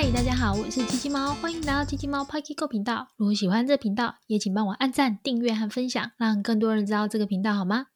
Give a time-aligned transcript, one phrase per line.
[0.00, 3.08] 嗨，大家好，我是鸡鸡猫，欢迎来到鸡鸡猫 Pocket Go 频道。
[3.16, 7.86] 如果喜欢这频道，也请帮我按赞、订阅和分享，让更多人知道这个频道，好吗？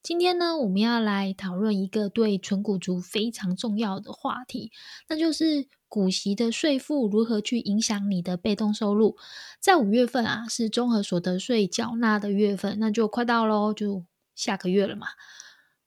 [0.00, 4.70] 今天呢，我们要来讨论一个对纯股族非常重要的话题，
[5.08, 9.16] 那就是股息的税负如何去影响你的被动收入。
[9.58, 14.04] 在五月份啊，是综合所得税缴纳的月份，那就快到喽，就
[14.36, 15.08] 下个月了嘛。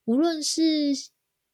[0.04, 0.92] 无论是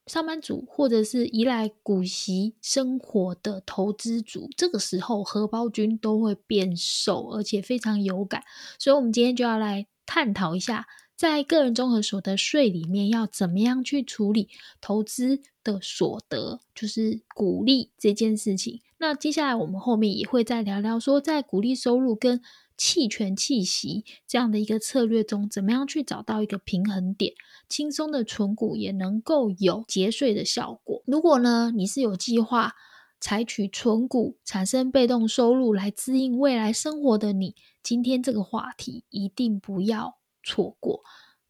[0.10, 8.44] 上班族或者是依赖股息生活的投资族，这个时候荷包君都会变瘦，而且非常有感。
[8.80, 10.88] 所以，我们今天就要来探讨一下，
[11.20, 14.48] 在个人综合所得税里面要怎么样去处理
[14.80, 18.80] 投资的所得，就是股利这件事情。
[19.00, 22.42] 那接下来我们后面也会再聊聊，说在股利收入跟
[22.78, 27.34] 弃权弃息这样的一个策略中，怎么样去找到一个平衡点，
[27.68, 31.04] 轻松的存股也能够有节税的效果。
[31.06, 32.76] 如果呢，你是有计划
[33.20, 41.04] 采取存股产生被动收入来滋应未来生活的你，今天这个话题一定不要错过。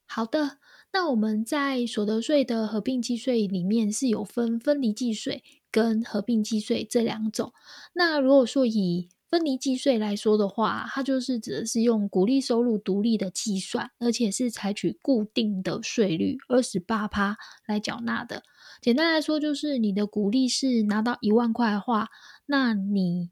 [0.06, 0.58] 好的，
[0.92, 7.54] 那我们在所得税的合并计税里面是有分分离计税跟合并计税这两种。
[7.94, 18.42] 那如果说以分离计税来说的话，它就是指的是用股利收入独立的计算，而且是采取固定的税率二十八趴来缴纳的。
[18.82, 22.08] 简单来说，就是你的股利是拿到一万块的话，
[22.48, 23.30] 那你。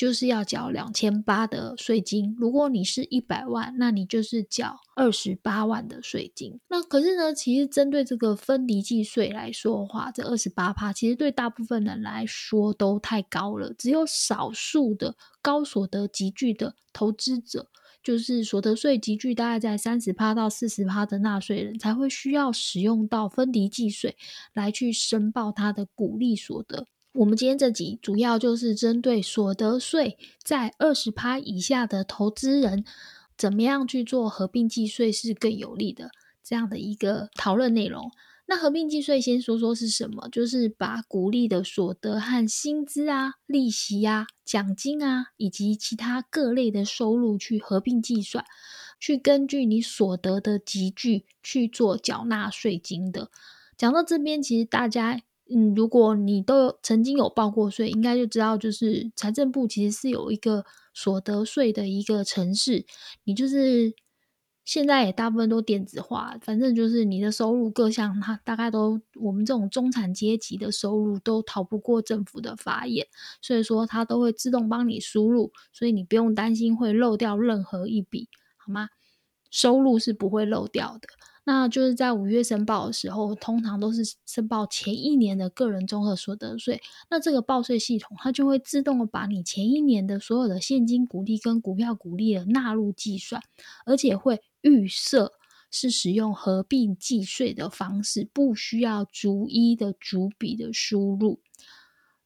[0.00, 6.58] 就是要缴两千八的税金，如果你是一百万，那你就是缴二十八万的税金。
[6.70, 17.68] 那可是呢，其实针对这个分离计税来说的话，这二十八趴其实对大部分人来说都太高了，只有少数的高所得集聚的投资者，
[18.02, 24.16] 就是所得税集聚大概在三十趴到四十趴的纳税人才会需要使用到分离计税
[24.54, 26.86] 来去申报他的股利所得。
[27.12, 32.84] 我们今天这集主要就是针对所得税在二十趴以下的投资人，
[33.36, 36.12] 怎么样去做合并计税是更有利的
[36.44, 38.12] 这样的一个讨论内容。
[38.46, 48.44] 那合并计税先说说是什么，就是把股利的所得和薪资啊、利息啊、奖金啊以及其他各类的收入去合并计算，
[49.00, 53.30] 去根据你所得的集聚去做缴纳税金的。
[53.76, 55.20] 讲到这边，其实大家。
[55.52, 62.86] 嗯，如果你都曾经有报过税，应该就知道，就是财政部其实是有一个所得税的一个程式。
[63.24, 63.92] 你就是
[64.64, 73.08] 现在也大部分都电子化，反正就是你的收入各项，它大概都我们这种中产阶级的收入都逃不过政府的法眼，
[73.42, 78.90] 所以说它都会自动帮你输入，所以你不用担心会漏掉任何一笔，好吗？
[79.50, 81.08] 收入是不会漏掉的。
[81.44, 86.80] 那就是在五月申报的时候，通常都是申报前一年的个人综合所得税。
[87.08, 93.42] 那这个报税系统，它就会自动把你前一年的所有的现金股利跟股票股利的纳入计算，
[93.86, 95.32] 而且会预设
[95.70, 101.40] 是使用合并计税的方式，不需要逐一的逐笔的输入。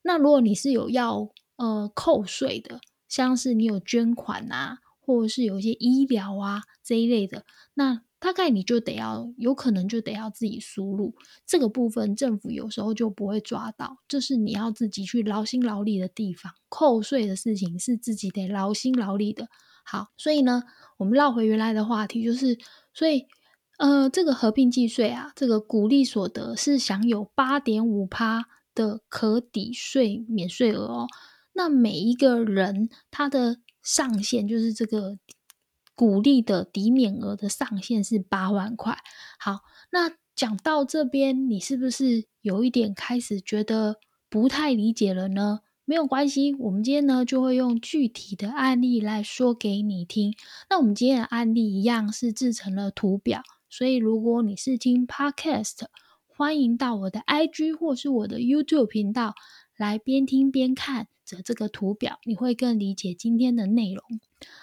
[0.03, 7.45] 那如果你是有要呃扣税的，像是你有捐款啊，或者是有一些医疗啊这一类的，
[7.75, 11.15] 那大概你就得要，有可能就得要自己输入
[11.45, 16.51] 这个部分，政府有时候就不会抓到，这是你要自己去劳心劳力的地方。
[16.71, 19.49] 扣税的事情是自己得劳心劳力的。
[19.85, 20.63] 好，所以呢，
[20.97, 22.57] 我们绕回原来的话题，就是
[22.95, 23.27] 所以
[23.77, 31.07] 呃，这个合并计税啊，这个股利所得是享有八点五趴的可抵税免税额哦。
[31.53, 35.19] 那每一个人他的上限就是这个。
[35.95, 38.99] 股利的抵免额的上限是八万块。
[39.39, 39.61] 好，
[39.91, 43.97] 那讲到这边，你是不是有一点开始觉得
[44.29, 45.61] 不太理解了呢？
[45.87, 50.35] 没有关系，我们今天呢就会用具体的案例来说给你听。
[50.71, 55.85] 那我们今天的案例一样是制成了图表，所以如果你是听 Podcast，
[56.27, 59.35] 欢迎到我的 IG 或是我的 YouTube 频道
[59.77, 64.03] 来边听边看着这个图表，你会更理解今天的内容。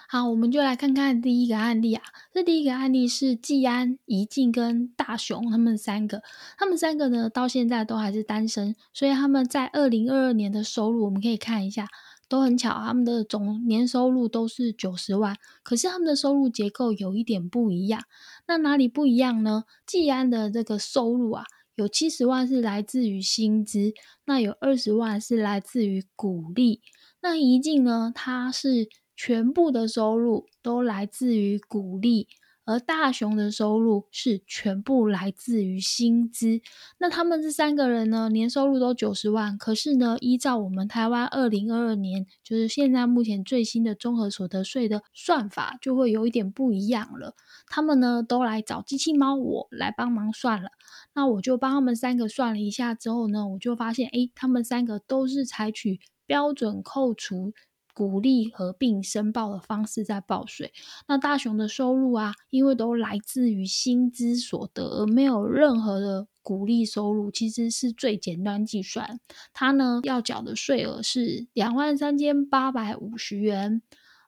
[0.08, 2.02] 好，我们就来看看第一个案例啊。
[2.32, 6.22] 这第一个案例是季安、怡静跟大雄他们三个，
[6.58, 11.88] 他们三个呢到现在都还是单身，所以他们在二零二二年的收入，我们可以看一下，
[12.28, 15.34] 都很巧，他们的总年收入都是九十万。
[15.62, 18.02] 可是他们的收入结构有一点不一样，
[18.46, 19.64] 那哪里不一样呢？
[19.86, 21.44] 季安的这个收入啊，
[21.76, 23.94] 有七十万是来自于薪资，
[24.26, 26.82] 那有二十万是来自于股利。
[27.22, 28.88] 那怡静呢，他是。
[29.24, 32.26] 全部的收入都来自于股利，
[32.64, 36.60] 而大雄的收入是全部来自于薪资。
[36.98, 47.36] 那他们这三个人呢，年收入都九十万，可是呢，依照我们台湾二零二二年，就是现在目前最新的综合所得税的算法，就会有一点不一样了。
[47.68, 50.70] 他们呢，都来找机器猫我来帮忙算了。
[51.14, 57.52] 那我就帮他们三个算了一下之后呢，我就发现，诶，他们三个都是采取标准扣除、
[57.94, 60.72] 鼓励合并申报的方式在报税。
[61.06, 69.20] 那大雄的收入啊，因为都来自于薪资所得，而没有任何的鼓励收入，其实是最简单计算。
[69.52, 73.82] 他呢要缴的税额是两万三千八百五十元。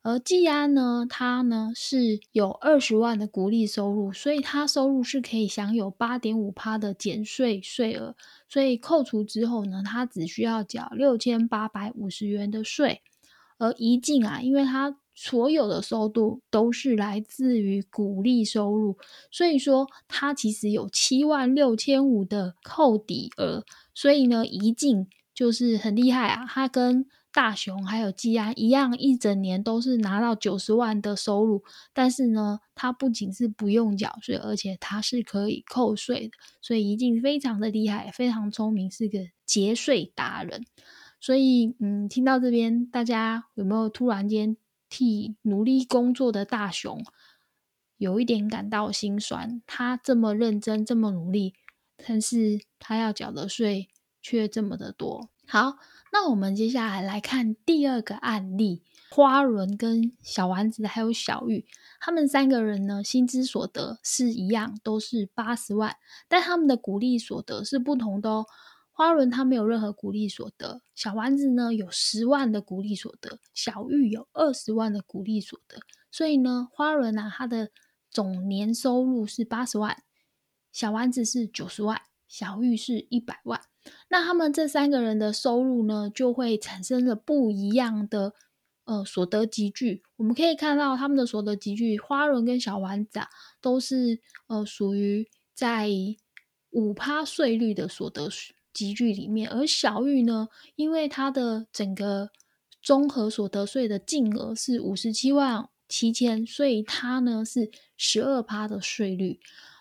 [0.07, 8.15] 而季安呢，他呢是有二十万的鼓励收入，所以他收入是可以享有八点五趴的减税税额，
[8.47, 13.01] 所以扣除之后呢，他只需要缴六千八百五十元的税。
[13.65, 18.99] 而怡静啊，因为他所有的收入都是来自于股利收入，
[19.31, 23.65] 所以说他其实有七万六千五的扣抵额，
[23.95, 31.63] 所以呢，怡静就是很厉害啊，他跟大雄还有季安一样，一整年都是拿到九十万的收入，
[31.93, 40.65] 但是呢，他不仅是不用缴税，而且他是可以扣税的，所以一定非常的厉害，非常聪明，是个节税达人。
[41.25, 44.59] 所以，嗯，听到这边，大家有没有突然间
[44.91, 47.03] 替努力工作的大雄
[47.97, 49.63] 有一点感到心酸？
[49.67, 51.55] 他这么认真，这么努力，
[52.07, 53.89] 但是他要缴的税
[54.21, 55.31] 却这么的多。
[55.47, 55.79] 好。
[56.13, 61.67] 那我们接下来来看第二个案例，花轮跟小丸子还有小玉，
[62.01, 65.97] 他们三个人呢，薪资所得是一样，都是八十万，
[66.29, 68.47] 但他们的股利所得是不同的哦。
[68.97, 75.81] 花轮他没有任何股利所得，小丸子呢有十万的股利所得，小玉有二十万的股利所得，
[76.13, 77.73] 所以呢，花轮啊，它的
[78.09, 80.05] 总年收入是八十万，
[80.71, 83.61] 小丸子是九十万，小玉是一百万。
[84.11, 88.33] 那他们这三个人的收入呢，就会产生了不一样的
[88.85, 90.05] 呃所得集聚。
[90.15, 93.29] 我们可以看到他们的所得集聚，花轮跟小丸子啊，
[93.61, 95.91] 都是呃属于在
[96.71, 98.31] 五趴税率的所得
[98.75, 102.29] 集聚里面，而小玉呢，因为他的整个
[102.83, 109.41] 综合所得税的净额是五十七万七千，所以他呢是十二趴的税率。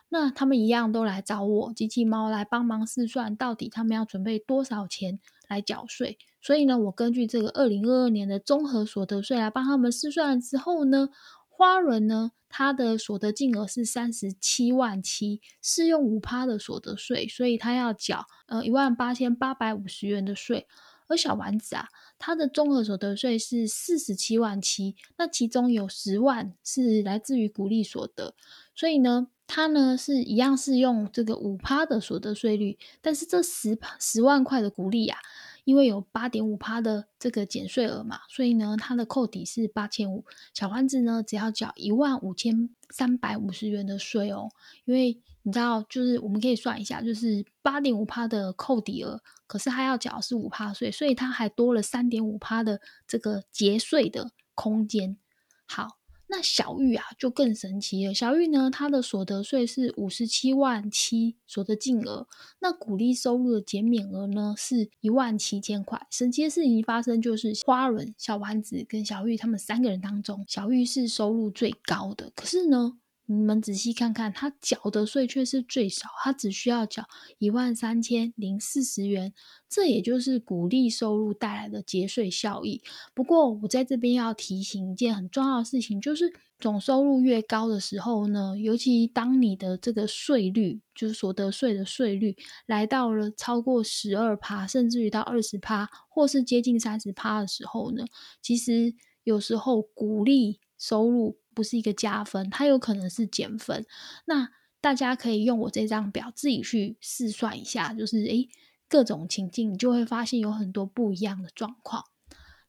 [0.10, 5.20] 那他们一样都来找我机器猫来帮忙试算，到底他们要准备多少钱
[5.50, 6.20] 来缴税？
[6.40, 11.10] 所以呢，我根据这个二零二二年的综合所得税来帮他们试算之后呢，
[11.56, 20.68] 花轮呢，它的所得金额是三十七万七，适用五趴的所得税，所以他要缴呃一万八千八百五十元的税。
[21.08, 28.34] 而小丸子啊，它的综合所得税是四十七万七，那其中有十万是来自于股利所得，
[28.76, 29.28] 所以呢。
[29.46, 35.20] 它呢是一样是用这个五趴的所得税率，但是这十十万块的股利啊，
[35.64, 40.26] 因为有八点五趴的这个减税额嘛，所以呢它的扣抵是八千五。
[40.54, 44.50] 小丸子呢只要缴一万五千三百五十元的税哦，
[44.86, 55.18] 因为你知道，就是我们可以算一下，就是八点五趴的扣抵额，可是他要缴是五趴税，所以他还多了三点五趴的这个节税的空间。
[55.66, 56.03] 好。
[56.36, 58.14] 那小玉啊，就更神奇了。
[58.14, 62.28] 小玉呢，她的所得税是五十七万七所得净额，
[62.60, 66.08] 那鼓励收入的减免额呢是一万七千块。
[66.10, 72.32] 神奇的事情发生，就是花轮、小丸子跟小玉他们三个人当中，小玉是收入最高的。
[72.34, 72.98] 可是呢？
[73.26, 77.06] 你们仔细看看，他缴的税却是最少，他只需要缴
[77.38, 79.34] 一万三千零四十元，
[79.70, 82.82] 这也就是鼓励收入带来的节税效益。
[83.14, 98.06] 不过，我在这边要提醒一件很重要的事情，就是总收入越高的时候呢，尤其当你的这个税率，就是所得税的税率来到了超过十二趴，甚至于到二十趴，或是接近三十趴的时候呢，
[98.42, 101.38] 其实有时候鼓励收入。
[101.54, 103.86] 不是一个加分，它有可能是减分。
[104.26, 104.50] 那
[104.82, 108.50] 大家可以用我这张表自己去试算一下，就是诶
[108.90, 112.04] 各种情境，你就会发现有很多不一样的状况。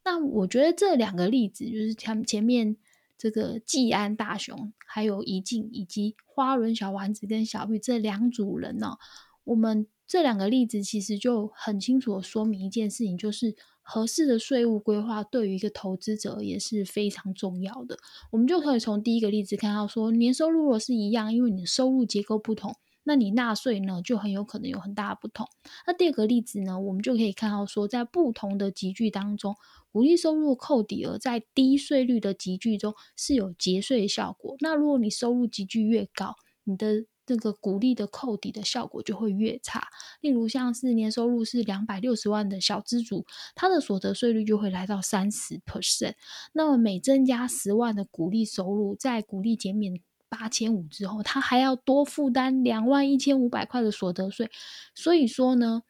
[0.04, 2.76] 那我觉得这两个例子，就是前前面
[3.18, 8.98] 这个季安大雄，还有怡静以及花轮小丸子跟小玉这两组人呢，
[9.44, 13.56] 我们这两个例子其实就很清楚的说明一件事情，就是。
[13.84, 17.98] 合适的税务规划对于一个投资者也是非常重要的。
[18.32, 22.74] 我们就可以从第一个例子看到，说年收入如果是一样，因为你的收入结构不同，
[23.04, 25.46] 那你纳税呢就很有可能有很大的不同。
[25.86, 29.54] 那第二个例子呢，我们就可以看到说，在不同的集聚当中，
[29.92, 34.56] 鼓励收入扣抵额在低税率的集聚中是有节税的效果。
[34.60, 39.88] 那如果你收入集聚越高，你的这个鼓励的扣抵的效果就会越差。
[40.20, 46.14] 例如像是年收入是两百六十万的小资主，他的所得税率就会来到三十 percent。
[46.52, 54.50] 那么每增加十万的鼓励收入，在鼓励减免八千五之后，他还要多负担两万一千五百块的所得税。
[54.94, 55.82] 所以说呢，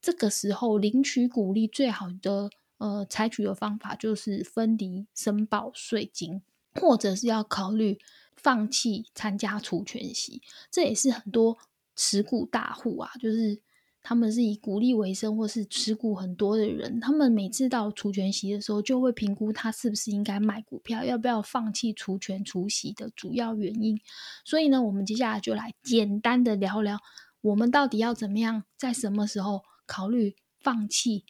[0.00, 6.42] 这个时候领取鼓励最好的呃采取的方法就是分离申报税金，
[6.74, 7.98] 或者是要考虑。
[8.42, 11.58] 放弃参加除权息，这也是很多
[11.94, 13.60] 持股大户啊，就是
[14.02, 24.00] 他们是以股利为生，或是持股很多的人，他们每次到除权息的时候，就会评估他是不是应该卖股票，要不要放弃除权除息的主要原因。
[24.44, 26.98] 所以呢，我们接下来就来简单的聊聊，
[27.42, 31.26] 我们到底要怎么样，在什么时候考虑放弃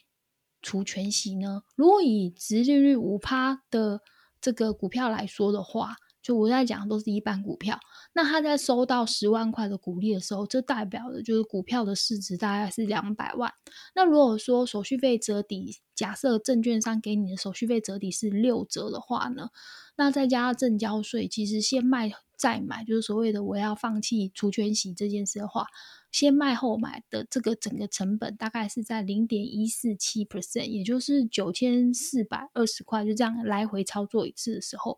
[0.61, 1.63] 除权息呢？
[1.75, 4.01] 如果以直利率五趴的
[4.39, 7.79] 这个股票来说的话，就我在讲都是一般股票，
[8.13, 13.51] 那他在收到十万块的股利的时候，这代表的就是股票的市值大概是两百万。
[13.95, 19.49] 那如果说手续费折抵，假设证券商给你的手续费折抵是六折的话呢，
[19.97, 25.67] 那再加上正交税，其实先卖再买，就是所谓的我要放弃除权息这件事的话。
[26.11, 34.97] 先卖后买的这个整个成本大概是在零点一四七 percent，也就是九千四百二十块，就这样来回操作一次的时候，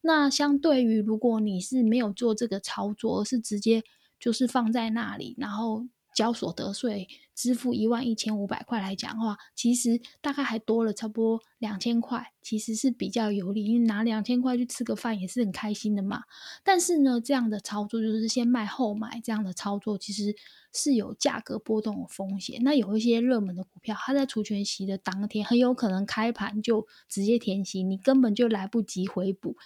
[0.00, 3.84] 那相对于如果你是没有做这个操作，而是直接
[4.18, 5.86] 就是放在那里，然后。
[6.12, 7.06] 交所得税
[7.40, 16.24] 支付一万一千五百块来讲的话，其实大概还多了差不多两千块，其实是比较有利，因为拿两千块去吃个饭也是很开心的嘛。
[16.62, 20.36] 但是呢，这样的操作就是先卖后买，这样的操作其实
[20.74, 22.60] 是有价格波动的风险。
[22.62, 29.56] 那有一些热门的股票，它在除权息的当天很有可能开盘就直接填息，你根本就来不及回补。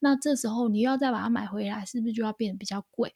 [0.00, 3.14] 那这时候你又要再把它买回来，是不是就要变得比较贵？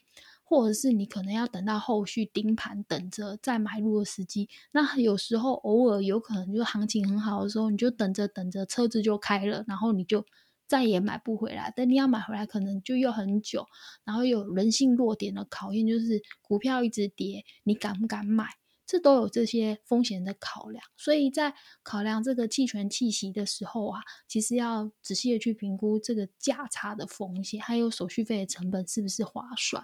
[0.49, 4.49] 或者是你可能要等到后续盯盘，等着再买入时机。
[4.73, 10.25] 那有时候偶尔有可能就行情很好的时候，你就等着等着车子就开了，然后你就
[10.67, 11.73] 再也买不回来。
[11.77, 13.67] 但你要买回来，可能就要很久。
[14.05, 18.47] 然后有人性弱点的考验，就是股票一直跌，你敢不敢买？
[18.87, 21.53] 这都有这些风险的考量，所以在
[21.83, 29.83] 考量这个期权弃息的时候啊，其实要仔细的去评估这个价差的风险，还有手续费的成本是不是划算。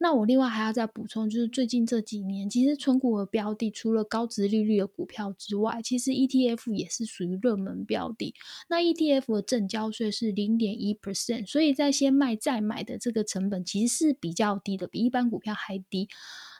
[0.00, 8.34] 那我另外还要再补充，就是最近这几年，其实存股的标的除了高值利率的股票之外，其实 ETF 也是属于热门标的。
[8.68, 16.08] 那 ETF 的正交税是零点一 percent，所以在先卖再买的这个成本其实是比较低的，比一般股票还低。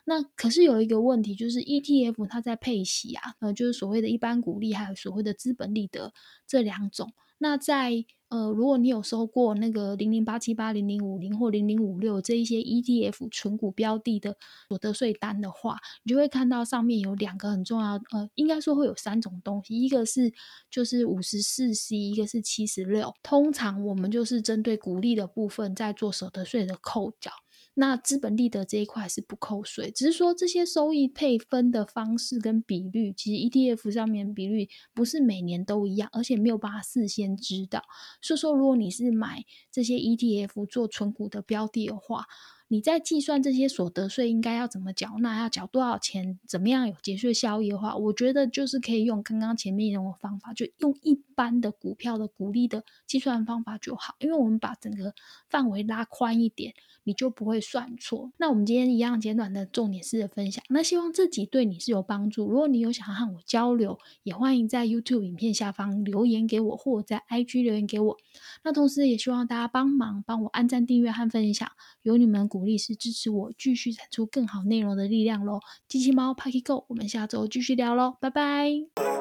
[0.05, 6.13] 那可是有一个问题，就是 ETF 它在配息啊，呃，就是所谓的一般股利，还有所谓的资本利得
[6.45, 7.13] 这两种。
[7.39, 20.33] 那在呃，如果你有收过那个零零八七八零零五零或零零五六这一些 ETF 纯股标的的所得税单的话，你就会看到上面有两个很重要，呃，应该说会有三种东西，一个是
[20.71, 23.13] 就是五十四 C，一个是七十六。
[23.21, 27.31] 通常我们就是针对股利的部分在做所得税的扣缴。
[27.75, 37.81] 那资本利得这一块是不扣税，只是说这些收益配分的方式跟比率，其实 ETF 上面比率不是每年都一样，而且没有办法事先知道。
[38.21, 42.25] 所以说，如果你是买这些 ETF 做存股的标的的话，
[42.73, 55.13] 你在计算这些所得税应该要怎么缴纳，要缴多少钱，怎么样有节税效益的话，我觉得就是可以用刚刚前面那种方法，就用一般的股票的股利的计算方法就好，因为我们把整个
[55.47, 56.73] 范围拉宽一点。
[57.05, 58.31] 你就不会算错。
[58.37, 62.49] 那我们今天一样简短的重点式的分享，那希望这集对你是有帮助。
[62.49, 68.17] 如果你有想要和我交流，也欢迎在 YouTube 影片下方留言给我，或者在 IG 留言给我。
[68.63, 71.69] 那同时也希望大家帮忙帮我按赞、订阅和分享，
[72.03, 75.59] 有你们鼓力是支持我继续产出更好内容的力量喽。
[75.87, 79.12] 机器猫 Parky Go，我们下周继续聊喽，拜拜。